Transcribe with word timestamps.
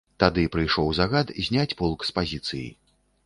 Тады 0.21 0.43
прыйшоў 0.55 0.87
загад 0.99 1.27
зняць 1.47 1.77
полк 1.83 2.07
з 2.09 2.13
пазіцыі. 2.21 2.65